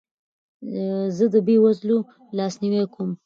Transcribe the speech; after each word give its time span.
زه 1.17 1.25
د 1.33 1.35
بې 1.45 1.55
وزلو 1.63 1.97
لاسنیوی 2.37 2.83
کوم. 2.93 3.11